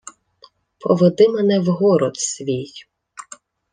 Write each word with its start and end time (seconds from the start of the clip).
—Поведи 0.79 1.27
мене 1.29 1.59
в 1.59 1.65
город 1.65 2.17
свій. 2.17 2.71